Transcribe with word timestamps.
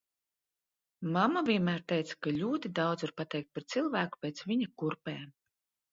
Mamma 1.17 1.43
vienmēr 1.49 1.83
teica, 1.93 2.17
ka 2.27 2.33
ļoti 2.37 2.73
daudz 2.79 3.07
var 3.07 3.15
pateikt 3.21 3.53
par 3.59 3.67
cilvēku 3.75 4.23
pēc 4.27 4.43
viņa 4.53 4.71
kurpēm. 4.83 5.33